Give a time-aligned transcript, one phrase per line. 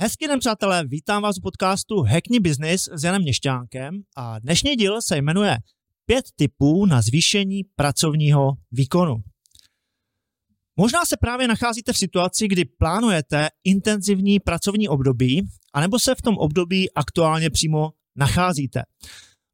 [0.00, 5.02] Hezký den, přátelé, vítám vás u podcastu Hackney Business s Janem Měšťánkem a dnešní díl
[5.02, 5.56] se jmenuje
[6.06, 9.16] Pět tipů na zvýšení pracovního výkonu.
[10.76, 15.42] Možná se právě nacházíte v situaci, kdy plánujete intenzivní pracovní období,
[15.78, 18.82] anebo se v tom období aktuálně přímo nacházíte.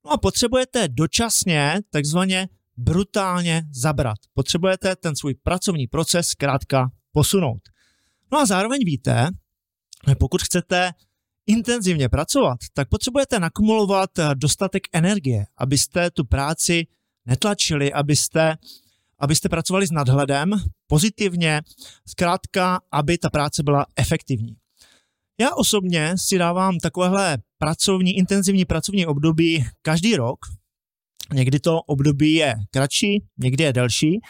[0.04, 4.18] No a potřebujete dočasně, takzvaně brutálně zabrat.
[4.34, 7.62] Potřebujete ten svůj pracovní proces zkrátka posunout.
[8.32, 9.28] No a zároveň víte,
[10.18, 10.92] pokud chcete
[11.46, 16.86] intenzivně pracovat, tak potřebujete nakumulovat dostatek energie, abyste tu práci
[17.26, 18.56] netlačili, abyste,
[19.18, 20.50] abyste pracovali s nadhledem,
[20.86, 21.62] pozitivně,
[22.08, 24.56] zkrátka, aby ta práce byla efektivní.
[25.40, 30.38] Já osobně si dávám takovéhle pracovní, intenzivní pracovní období každý rok.
[31.32, 34.20] Někdy to období je kratší, někdy je delší.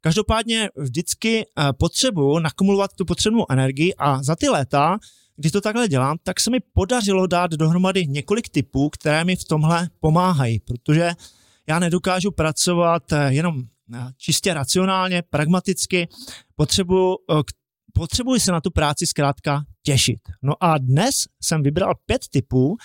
[0.00, 4.98] Každopádně vždycky eh, potřebuji nakumulovat tu potřebnou energii a za ty léta,
[5.36, 9.44] když to takhle dělám, tak se mi podařilo dát dohromady několik typů, které mi v
[9.44, 11.12] tomhle pomáhají, protože
[11.68, 13.62] já nedokážu pracovat eh, jenom
[13.94, 16.08] eh, čistě racionálně, pragmaticky,
[16.56, 17.16] potřebuji,
[17.92, 20.20] potřebuji se na tu práci zkrátka těšit.
[20.42, 22.76] No a dnes jsem vybral pět typů,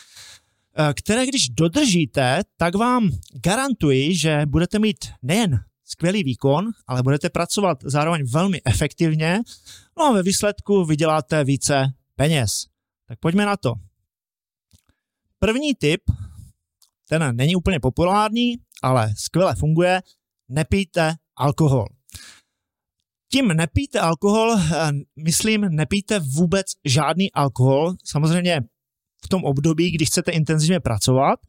[0.94, 3.10] které když dodržíte, tak vám
[3.44, 9.40] garantuji, že budete mít nejen skvělý výkon, ale budete pracovat zároveň velmi efektivně,
[9.98, 12.52] no a ve výsledku vyděláte více peněz.
[13.08, 13.73] Tak pojďme na to.
[15.40, 16.02] První tip,
[17.10, 20.02] ten není úplně populární, ale skvěle funguje,
[20.50, 21.86] nepijte alkohol.
[23.34, 24.92] Tím nepijte alkohol, eh,
[25.23, 28.62] myslím, nepijte vůbec žádný alkohol, samozřejmě
[29.26, 31.39] v tom období, když chcete intenzivně pracovat.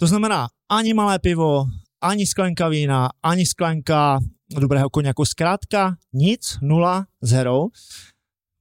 [0.00, 1.64] To znamená ani malé pivo,
[2.00, 5.24] ani sklenka vína, ani sklenka dobrého koněku.
[5.24, 7.66] Zkrátka nic, nula, zero.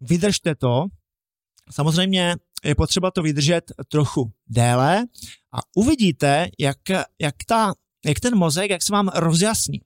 [0.01, 0.85] Vydržte to.
[1.71, 5.05] Samozřejmě je potřeba to vydržet trochu déle
[5.53, 6.77] a uvidíte, jak,
[7.21, 7.73] jak, ta,
[8.05, 9.81] jak ten mozek, jak se vám rozjasní.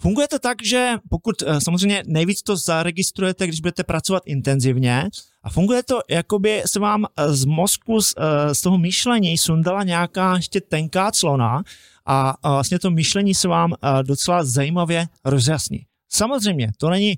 [0.00, 5.08] Funguje to tak, že pokud eh, samozřejmě nejvíc to zaregistrujete, když budete pracovat intenzivně,
[5.42, 9.38] a funguje to, jako by se vám eh, z mozku, z, eh, z toho myšlení
[9.38, 11.62] sundala nějaká ještě tenká clona
[12.06, 15.86] a vlastně to myšlení se vám docela zajímavě rozjasní.
[16.08, 17.14] Samozřejmě, to není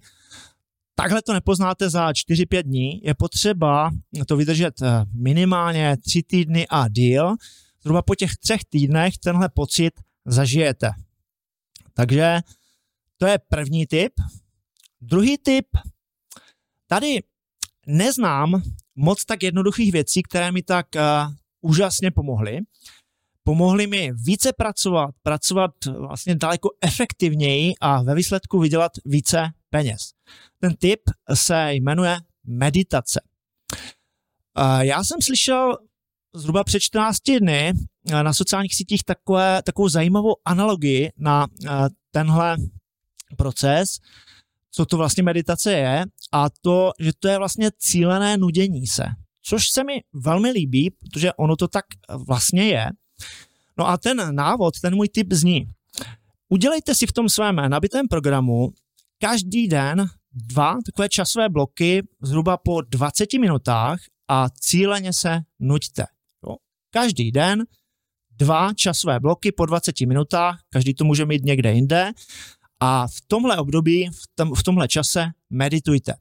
[0.94, 3.90] Takhle to nepoznáte za 4-5 dní, je potřeba
[4.26, 4.74] to vydržet
[5.12, 7.34] minimálně 3 týdny a díl.
[7.82, 9.92] Zhruba po těch třech týdnech tenhle pocit
[10.26, 10.90] zažijete.
[11.94, 12.40] Takže
[13.22, 14.12] to je první tip.
[15.00, 15.66] Druhý tip,
[16.86, 17.22] tady
[17.86, 18.62] neznám
[18.94, 22.58] moc tak jednoduchých věcí, které mi tak uh, úžasně pomohly.
[23.44, 30.00] Pomohly mi více pracovat, pracovat vlastně daleko efektivněji a ve výsledku vydělat více peněz.
[30.60, 31.00] Ten tip
[31.34, 33.20] se jmenuje meditace.
[34.58, 35.78] Uh, já jsem slyšel
[36.34, 37.72] zhruba před 14 dny
[38.22, 41.46] na sociálních sítích takové, takovou zajímavou analogii na
[42.10, 42.56] tenhle
[43.36, 43.98] proces,
[44.70, 49.04] co to vlastně meditace je a to, že to je vlastně cílené nudění se,
[49.42, 51.84] což se mi velmi líbí, protože ono to tak
[52.28, 52.86] vlastně je.
[53.78, 55.66] No a ten návod, ten můj tip zní,
[56.48, 58.72] udělejte si v tom svém nabitém programu
[59.18, 66.06] každý den dva takové časové bloky zhruba po 20 minutách a cíleně se nuďte.
[66.46, 66.56] Jo?
[66.90, 67.64] Každý den
[68.30, 72.12] dva časové bloky po 20 minutách, každý to může mít někde jinde
[72.84, 76.14] a v tomhle období, v, tom, v tomhle čase meditujte.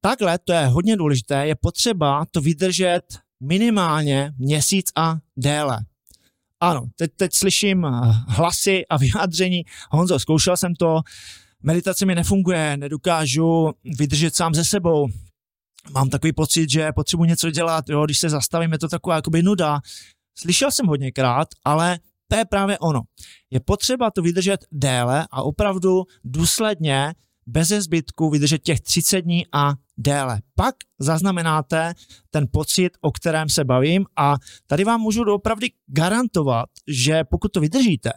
[0.00, 3.02] Takhle, to je hodně důležité, je potřeba to vydržet
[3.42, 5.78] minimálně měsíc a déle.
[6.60, 7.90] Ano, teď, teď slyším eh,
[8.28, 9.64] hlasy a vyjádření.
[9.90, 11.00] Honzo, zkoušel jsem to,
[11.62, 15.08] meditace mi nefunguje, nedokážu vydržet sám ze sebou.
[15.94, 19.42] Mám takový pocit, že potřebuji něco dělat, jo, když se zastavím, je to taková jakoby
[19.42, 19.80] nuda.
[20.38, 21.98] Slyšel jsem hodněkrát, ale
[22.30, 23.02] to je právě ono.
[23.50, 27.14] Je potřeba to vydržet déle a opravdu důsledně,
[27.46, 30.40] bez zbytku vydržet těch 30 dní a déle.
[30.54, 31.94] Pak zaznamenáte
[32.30, 34.34] ten pocit, o kterém se bavím a
[34.66, 38.10] tady vám můžu opravdu garantovat, že pokud to vydržíte,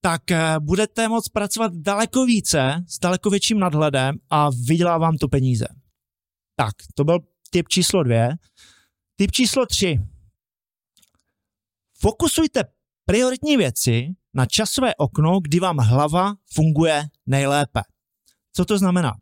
[0.00, 5.28] tak eh, budete moct pracovat daleko více, s daleko větším nadhledem a vydělá vám to
[5.28, 5.66] peníze.
[6.56, 7.18] Tak, to byl
[7.50, 8.28] tip číslo dvě.
[9.16, 9.98] Tip číslo tři.
[11.98, 12.64] Fokusujte
[13.06, 17.80] prioritní věci na časové okno, kdy vám hlava funguje nejlépe.
[18.52, 19.12] Co to znamená?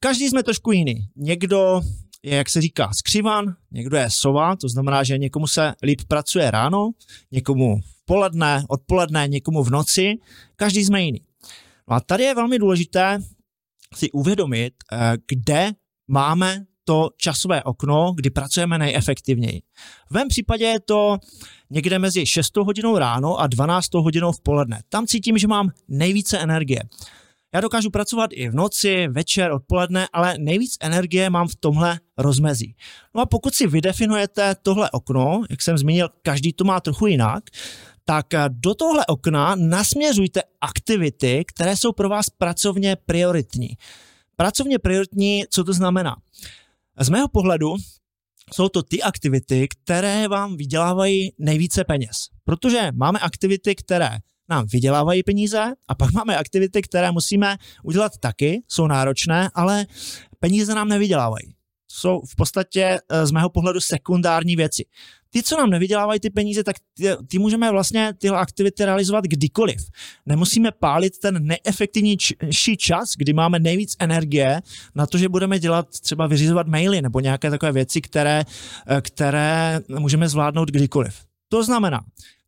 [0.00, 0.94] Každý jsme trošku jiný.
[1.16, 1.80] Někdo
[2.22, 6.50] je, jak se říká, skřivan, někdo je sova, to znamená, že někomu se líp pracuje
[6.50, 6.90] ráno,
[7.30, 10.14] někomu v poledne, odpoledne, někomu v noci,
[10.56, 11.20] každý jsme jiný.
[11.88, 13.18] No a tady je velmi důležité
[13.94, 15.72] si uvědomit, eh, kde
[16.08, 19.62] máme to časové okno, kdy pracujeme nejefektivněji.
[20.10, 21.18] V mém případě je to
[21.70, 24.80] někde mezi 6 hodinou ráno a 12 hodinou v poledne.
[24.88, 26.80] Tam cítím, že mám nejvíce energie.
[27.54, 32.74] Já dokážu pracovat i v noci, večer, odpoledne, ale nejvíc energie mám v tomhle rozmezí.
[33.14, 37.44] No a pokud si vydefinujete tohle okno, jak jsem zmínil, každý to má trochu jinak,
[38.04, 43.68] tak do tohle okna nasměřujte aktivity, které jsou pro vás pracovně prioritní.
[44.36, 46.16] Pracovně prioritní, co to znamená?
[47.02, 47.74] Z mého pohledu
[48.52, 52.16] jsou to ty aktivity, které vám vydělávají nejvíce peněz.
[52.44, 54.18] Protože máme aktivity, které
[54.48, 59.86] nám vydělávají peníze a pak máme aktivity, které musíme udělat taky, jsou náročné, ale
[60.40, 61.54] peníze nám nevydělávají.
[61.92, 64.84] Jsou v podstatě eh, z mého pohledu sekundární věci.
[65.30, 69.90] Ty, co nám nevydělávají ty peníze, tak ty, ty můžeme vlastně tyhle aktivity realizovat kdykoliv.
[70.26, 74.60] Nemusíme pálit ten neefektivnější čas, kdy máme nejvíc energie
[74.94, 78.44] na to, že budeme dělat třeba vyřizovat maily nebo nějaké takové věci, které,
[78.86, 81.14] eh, které můžeme zvládnout kdykoliv.
[81.48, 82.00] To znamená,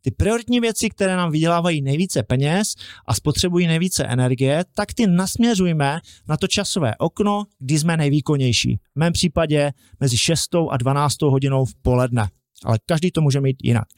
[0.02, 2.74] ty prioritní věci, které nám vydělávají nejvíce peněz
[3.06, 8.76] a spotřebují nejvíce energie, tak ty nasměřujme na to časové okno, kdy jsme nejvýkonnější.
[8.76, 12.28] V mém případě mezi 6 a 12 hodinou v poledne.
[12.64, 13.88] Ale každý to může mít jinak.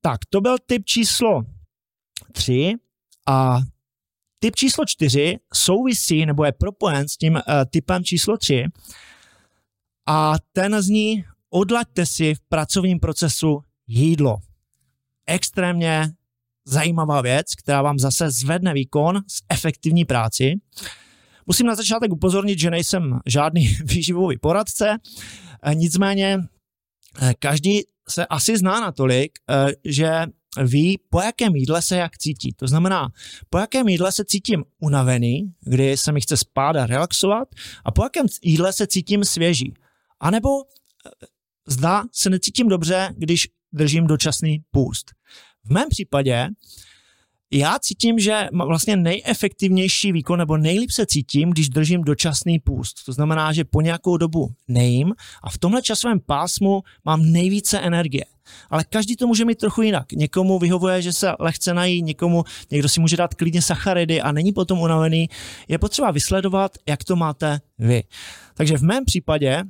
[0.00, 1.42] Tak, to byl typ číslo
[2.32, 2.74] 3
[3.28, 3.60] a
[4.38, 7.40] typ číslo 4 souvisí nebo je propojen s tím uh,
[7.70, 8.64] typem číslo 3
[10.08, 14.36] a ten zní odlaďte si v pracovním procesu jídlo
[15.30, 16.12] extrémně
[16.66, 20.54] zajímavá věc, která vám zase zvedne výkon z efektivní práci.
[21.46, 24.96] Musím na začátek upozornit, že nejsem žádný výživový poradce,
[25.62, 26.38] eh, nicméně
[27.22, 30.26] eh, každý se asi zná natolik, eh, že
[30.62, 32.52] ví, po jakém jídle se jak cítí.
[32.56, 33.08] To znamená,
[33.50, 37.48] po jakém jídle se cítím unavený, kdy se mi chce spát a relaxovat,
[37.84, 39.74] a po jakém jídle se cítím svěží.
[40.20, 40.48] A nebo
[41.66, 45.10] zda se necítím dobře, když držím dočasný půst.
[45.64, 46.48] V mém případě
[47.52, 53.04] já cítím, že vlastně nejefektivnější výkon nebo nejlíp se cítím, když držím dočasný půst.
[53.06, 55.12] To znamená, že po nějakou dobu nejím
[55.42, 58.24] a v tomhle časovém pásmu mám nejvíce energie.
[58.70, 60.12] Ale každý to může mít trochu jinak.
[60.12, 64.52] Někomu vyhovuje, že se lehce nají, někomu, někdo si může dát klidně sacharidy a není
[64.52, 65.28] potom unavený.
[65.68, 68.02] Je potřeba vysledovat, jak to máte vy.
[68.54, 69.64] Takže v mém případě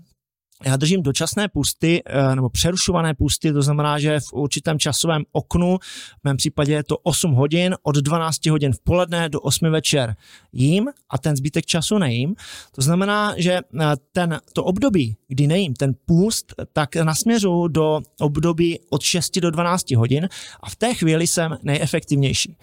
[0.65, 5.79] já držím dočasné pusty eh, nebo přerušované pusty, to znamená, že v určitém časovém oknu,
[6.21, 10.17] v mém případě je to 8 hodin, od 12 hodin v poledne do 8 večer
[10.53, 12.35] jím a ten zbytek času nejím.
[12.73, 18.79] To znamená, že eh, ten, to období, kdy nejím, ten půst, tak nasměřu do období
[18.91, 20.29] od 6 do 12 hodin
[20.61, 22.57] a v té chvíli jsem nejefektivnější.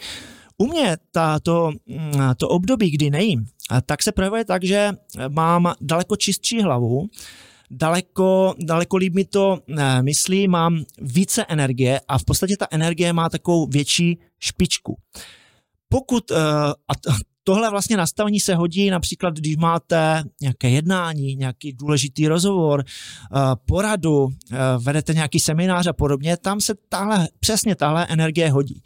[0.58, 3.46] U mě ta, to, mm, to období, kdy nejím,
[3.86, 4.92] tak se projevuje tak, že
[5.30, 7.10] mám daleko čistší hlavu,
[7.72, 13.14] daleko, daleko líp mi to eh, myslí, mám více energie a v podstatě ta energie
[13.14, 14.98] má takovou větší špičku.
[15.90, 16.36] Pokud, eh,
[16.88, 16.94] a
[17.44, 24.30] tohle vlastně nastavení se hodí například, když máte nějaké jednání, nějaký důležitý rozhovor, eh, poradu,
[24.80, 28.82] vedete nějaký seminář a podobně, tam se tahle, přesně tahle energie hodí.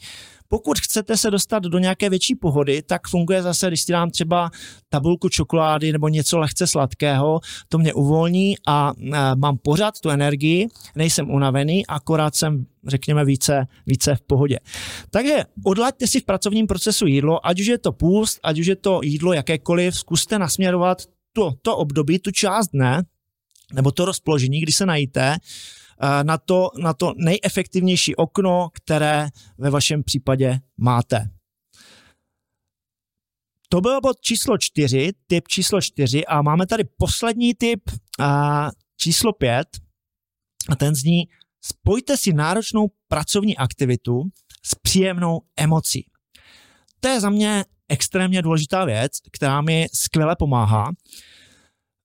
[0.53, 4.51] Pokud chcete se dostat do nějaké větší pohody, tak funguje zase, když si dám třeba
[4.89, 7.39] tabulku čokolády nebo něco lehce sladkého,
[7.69, 13.67] to mě uvolní a e, mám pořád tu energii, nejsem unavený, akorát jsem řekněme více,
[13.87, 14.57] více v pohodě.
[15.09, 18.75] Takže odlaďte si v pracovním procesu jídlo, ať už je to půst, ať už je
[18.75, 21.01] to jídlo jakékoliv, zkuste nasměrovat
[21.33, 23.03] to, to období, tu část dne,
[23.73, 25.35] nebo to rozpoložení, kdy se najíte,
[26.23, 31.29] na to, na to nejefektivnější okno, které ve vašem případě máte.
[33.69, 37.81] To byl bod číslo čtyři, typ číslo čtyři a máme tady poslední typ
[38.19, 39.67] a číslo pět
[40.69, 41.23] a ten zní
[41.61, 44.23] spojte si náročnou pracovní aktivitu
[44.65, 46.05] s příjemnou emocí.
[46.99, 50.91] To je za mě extrémně důležitá věc, která mi skvěle pomáhá.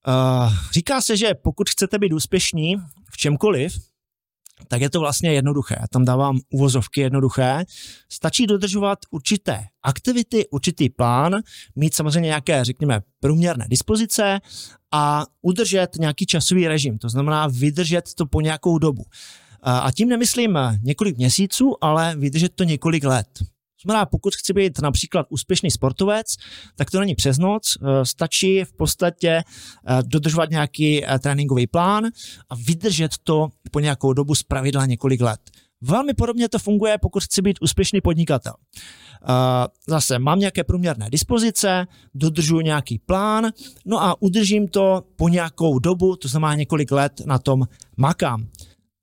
[0.07, 2.75] Uh, říká se, že pokud chcete být úspěšní
[3.11, 3.77] v čemkoliv,
[4.67, 5.75] tak je to vlastně jednoduché.
[5.79, 7.65] Já tam dávám uvozovky jednoduché.
[8.11, 11.35] Stačí dodržovat určité aktivity, určitý plán,
[11.75, 14.39] mít samozřejmě nějaké, řekněme, průměrné dispozice
[14.91, 16.97] a udržet nějaký časový režim.
[16.97, 19.03] To znamená vydržet to po nějakou dobu.
[19.61, 23.27] A tím nemyslím několik měsíců, ale vydržet to několik let.
[23.83, 26.27] Znamená, pokud chci být například úspěšný sportovec,
[26.75, 29.43] tak to není přes noc, eh, stačí v podstatě eh,
[30.03, 32.05] dodržovat nějaký eh, tréninkový plán
[32.49, 35.39] a vydržet to po nějakou dobu z pravidla několik let.
[35.81, 38.53] Velmi podobně to funguje, pokud chci být úspěšný podnikatel.
[39.87, 43.51] Zase mám nějaké průměrné dispozice, dodržuji nějaký plán,
[43.85, 47.67] no a udržím to po nějakou dobu, to znamená několik let na tom
[47.97, 48.47] makám.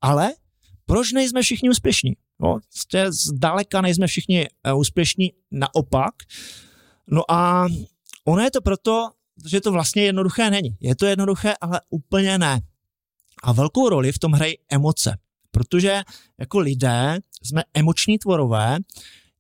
[0.01, 0.33] Ale
[0.87, 2.13] proč nejsme všichni úspěšní?
[2.41, 6.15] No, prostě zdaleka nejsme všichni eh, úspěšní, naopak.
[7.07, 7.67] No a
[8.25, 9.11] ono je to proto,
[9.47, 10.77] že to vlastně jednoduché není.
[10.81, 12.61] Je to jednoduché, ale úplně ne.
[13.43, 15.19] A velkou roli v tom hrají emoce,
[15.51, 16.03] protože
[16.39, 18.79] jako lidé jsme emoční tvorové,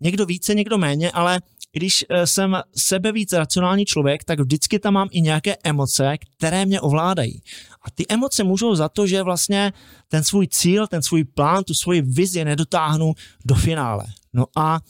[0.00, 1.40] někdo více, někdo méně, ale
[1.74, 6.66] když eh, jsem sebe víc racionální člověk, tak vždycky tam mám i nějaké emoce, které
[6.66, 7.42] mě ovládají.
[7.82, 9.72] A ty emoce můžou za to, že vlastně
[10.08, 13.14] ten svůj cíl, ten svůj plán, tu svoji vizi nedotáhnu
[13.44, 14.04] do finále.
[14.32, 14.80] No a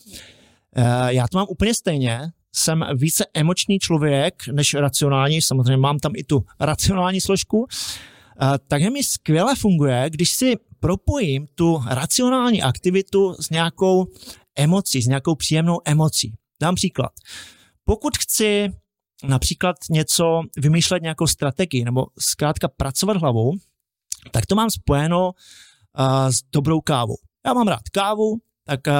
[0.76, 2.20] e, já to mám úplně stejně,
[2.52, 8.90] jsem více emoční člověk než racionální, samozřejmě mám tam i tu racionální složku, e, takže
[8.90, 14.06] mi skvěle funguje, když si propojím tu racionální aktivitu s nějakou
[14.56, 16.32] emocí, s nějakou příjemnou emocí.
[16.64, 17.12] Dám příklad.
[17.84, 18.68] Pokud chci
[19.24, 23.52] například něco vymýšlet nějakou strategii nebo zkrátka pracovat hlavou,
[24.30, 25.30] tak to mám spojeno
[25.98, 27.16] uh, s dobrou kávou.
[27.46, 28.94] Já mám rád kávu, tak uh,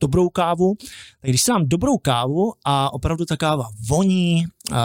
[0.00, 0.74] dobrou kávu.
[1.20, 4.76] Tak když si dám dobrou kávu a opravdu ta káva voní, uh,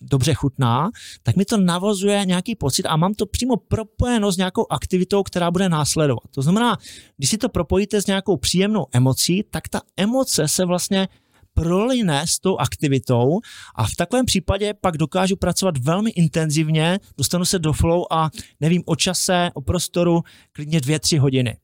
[0.00, 0.90] dobře chutná,
[1.22, 5.50] tak mi to navozuje nějaký pocit a mám to přímo propojeno s nějakou aktivitou, která
[5.50, 6.22] bude následovat.
[6.30, 6.76] To znamená,
[7.16, 11.08] když si to propojíte s nějakou příjemnou emocí, tak ta emoce se vlastně
[11.54, 13.40] proline s tou aktivitou
[13.74, 18.82] a v takovém případě pak dokážu pracovat velmi intenzivně, dostanu se do flow a nevím
[18.86, 20.22] o čase, o prostoru,
[20.52, 21.56] klidně dvě, tři hodiny.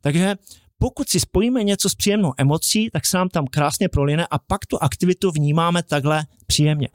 [0.00, 0.34] Takže
[0.78, 4.66] pokud si spojíme něco s příjemnou emocí, tak se nám tam krásně proline a pak
[4.66, 6.88] tu aktivitu vnímáme takhle příjemně.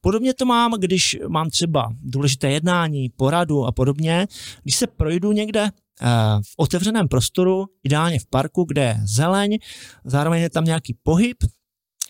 [0.00, 4.26] Podobně to mám, když mám třeba důležité jednání, poradu a podobně.
[4.62, 6.06] Když se projdu někde eh,
[6.42, 9.58] v otevřeném prostoru, ideálně v parku, kde je zeleň,
[10.04, 11.36] zároveň je tam nějaký pohyb,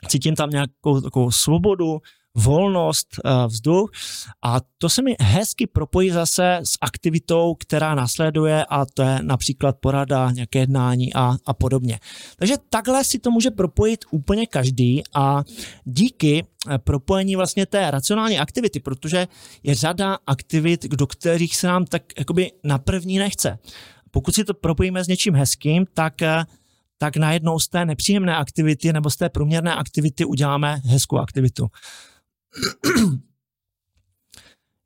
[0.09, 1.99] cítím tam nějakou takovou svobodu,
[2.34, 3.90] volnost, eh, vzduch
[4.44, 9.76] a to se mi hezky propojí zase s aktivitou, která následuje a to je například
[9.80, 12.00] porada, nějaké jednání a, a podobně.
[12.37, 15.42] Takže takhle si to může propojit úplně každý a
[15.84, 19.28] díky eh, propojení vlastně té racionální aktivity, protože
[19.62, 23.58] je řada aktivit, do kterých se nám tak jakoby na první nechce.
[24.10, 26.44] Pokud si to propojíme s něčím hezkým, tak eh,
[27.02, 31.66] tak najednou z té nepříjemné aktivity nebo z té průměrné aktivity uděláme hezkou aktivitu.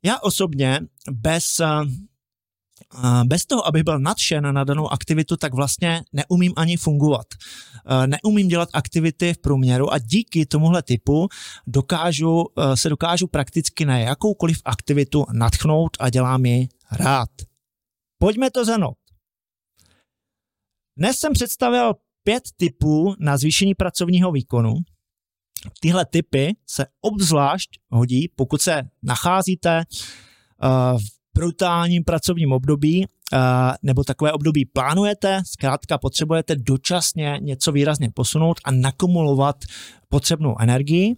[0.05, 0.79] Já osobně
[1.11, 1.83] bez, eh,
[3.23, 7.27] bez toho, abych byl nadšen na danou aktivitu, tak vlastně neumím ani fungovat.
[7.33, 11.27] Eh, neumím dělat aktivity v průměru a díky tomuhle typu
[11.67, 17.29] dokážu, eh, se dokážu prakticky na jakoukoliv aktivitu natchnout a dělám ji rád.
[18.17, 18.97] Pojďme to zhrnout.
[20.97, 21.93] Dnes jsem představil
[22.23, 24.73] pět typů na zvýšení pracovního výkonu.
[25.79, 31.03] Tyhle typy se obzvlášť hodí, pokud se nacházíte uh, v
[31.35, 33.39] brutálním pracovním období uh,
[33.83, 39.55] nebo takové období plánujete, zkrátka potřebujete dočasně něco výrazně posunout a nakumulovat
[40.09, 41.15] potřebnou energii.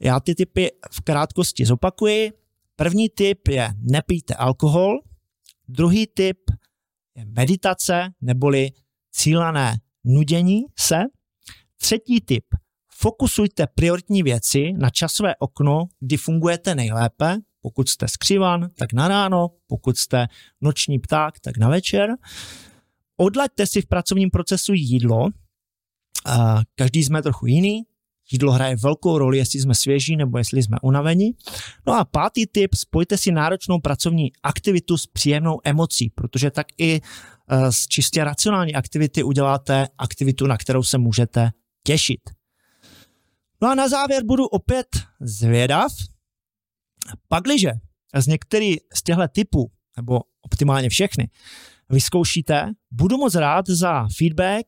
[0.00, 2.32] Já ty typy v krátkosti zopakuji.
[2.76, 4.98] První typ je nepijte alkohol,
[5.68, 6.38] druhý typ
[7.16, 8.70] je meditace neboli
[9.10, 10.96] cílené nudění se.
[11.76, 12.44] Třetí typ.
[12.98, 17.36] Fokusujte prioritní věci na časové okno, kdy fungujete nejlépe.
[17.60, 20.26] Pokud jste skřivan, tak na ráno, pokud jste
[20.60, 22.10] noční pták, tak na večer.
[23.16, 25.28] Odlaďte si v pracovním procesu jídlo.
[26.74, 27.82] Každý jsme trochu jiný,
[28.32, 31.30] Jídlo hraje velkou roli, jestli jsme svěží nebo jestli jsme unavení.
[31.86, 37.00] No a pátý tip, spojte si náročnou pracovní aktivitu s příjemnou emocí, protože tak i
[37.50, 41.50] eh, z čistě racionální aktivity uděláte aktivitu, na kterou se můžete
[41.84, 42.20] těšit.
[43.62, 44.86] No a na závěr budu opět
[45.20, 45.92] zvědav,
[47.28, 47.72] pakliže
[48.16, 51.30] z některých z těchto typů, nebo optimálně všechny,
[51.90, 54.66] vyzkoušíte, budu moc rád za feedback,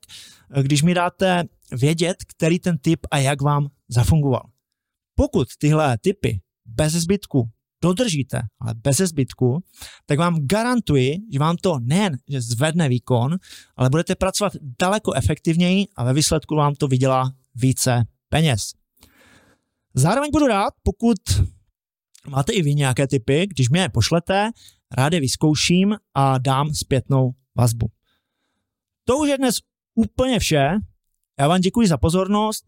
[0.62, 4.42] když mi dáte vědět, který ten typ a jak vám zafungoval.
[5.14, 7.50] Pokud tyhle typy bez zbytku
[7.82, 9.64] dodržíte, ale bez zbytku,
[10.06, 13.36] tak vám garantuji, že vám to nejen že zvedne výkon,
[13.76, 18.77] ale budete pracovat daleko efektivněji a ve výsledku vám to vydělá více peněz.
[19.98, 21.16] Zároveň budu rád, pokud
[22.28, 24.50] máte i vy nějaké typy, když mě je pošlete,
[24.96, 27.86] rád je vyzkouším a dám zpětnou vazbu.
[29.04, 29.56] To už je dnes
[29.94, 30.68] úplně vše.
[31.40, 32.64] Já vám děkuji za pozornost.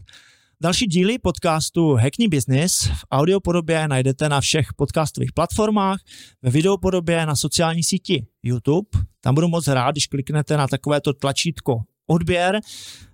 [0.60, 6.00] Další díly podcastu Hackney Business v audiopodobě najdete na všech podcastových platformách,
[6.42, 8.88] ve videopodobě na sociální síti YouTube.
[9.20, 12.60] Tam budu moc rád, když kliknete na takovéto tlačítko odběr.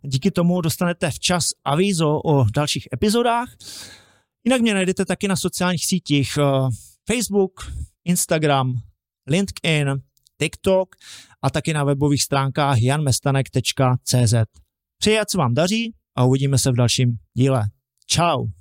[0.03, 3.49] Díky tomu dostanete včas avízo o dalších epizodách.
[4.47, 6.69] Jinak mě najdete taky na sociálních sítích eh,
[7.07, 7.73] Facebook,
[8.05, 8.75] Instagram,
[9.27, 9.89] LinkedIn,
[10.39, 10.97] TikTok
[11.43, 14.35] a taky na webových stránkách janmestanek.cz.
[14.99, 17.65] Přeji, ať se vám daří a uvidíme se v dalším díle.
[18.11, 18.56] Ciao.